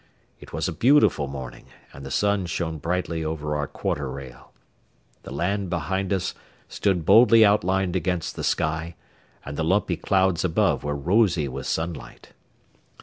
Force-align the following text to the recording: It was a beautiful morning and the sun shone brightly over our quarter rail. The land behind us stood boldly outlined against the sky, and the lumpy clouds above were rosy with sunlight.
It 0.39 0.51
was 0.51 0.67
a 0.67 0.73
beautiful 0.73 1.27
morning 1.27 1.67
and 1.93 2.03
the 2.03 2.09
sun 2.09 2.47
shone 2.47 2.79
brightly 2.79 3.23
over 3.23 3.55
our 3.55 3.67
quarter 3.67 4.09
rail. 4.09 4.51
The 5.21 5.29
land 5.31 5.69
behind 5.69 6.11
us 6.11 6.33
stood 6.67 7.05
boldly 7.05 7.45
outlined 7.45 7.95
against 7.95 8.35
the 8.35 8.43
sky, 8.43 8.95
and 9.45 9.57
the 9.57 9.63
lumpy 9.63 9.97
clouds 9.97 10.43
above 10.43 10.83
were 10.83 10.95
rosy 10.95 11.47
with 11.47 11.67
sunlight. 11.67 12.29